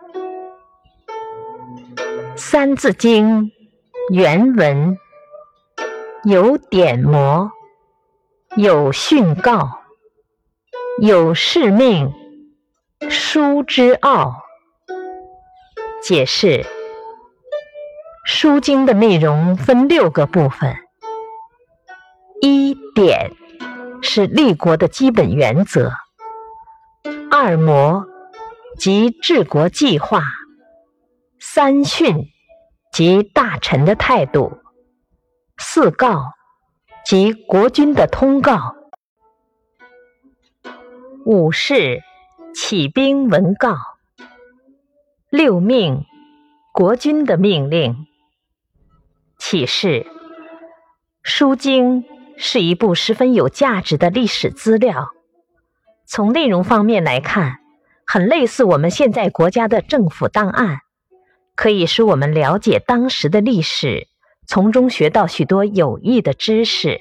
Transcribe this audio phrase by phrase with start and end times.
[2.36, 3.44] 《三字经》
[4.10, 4.96] 原文
[6.24, 7.50] 有典谟，
[8.56, 9.80] 有训告，
[11.02, 12.10] 有誓命，
[13.10, 14.42] 书之奥。
[16.02, 16.62] 解释：
[18.24, 20.74] 《书经》的内容分六个部分：
[22.40, 23.32] 一典
[24.00, 25.90] 是立国的基本原则；
[27.30, 28.06] 二谟
[28.80, 30.20] 即治国计划；
[31.38, 32.30] 三训
[32.90, 34.62] 即大臣的态度；
[35.58, 36.32] 四告
[37.04, 38.74] 即国君的通告；
[41.26, 42.00] 五誓
[42.54, 43.76] 起兵文告。
[45.28, 46.06] 六命，
[46.72, 48.06] 国君的命令。
[49.36, 50.06] 启示：
[51.22, 52.02] 《书经》
[52.38, 55.10] 是一部十分有价值的历史资料。
[56.06, 57.58] 从内容方面来看，
[58.12, 60.80] 很类似我们现在国家的政府档案，
[61.54, 64.08] 可以使我们了解当时的历史，
[64.48, 67.00] 从中学到许多有益的知识。